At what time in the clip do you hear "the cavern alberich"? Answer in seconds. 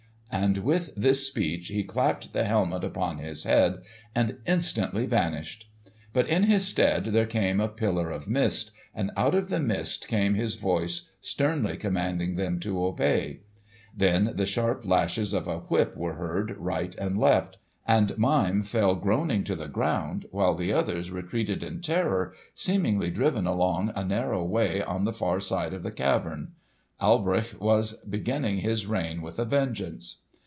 25.83-27.59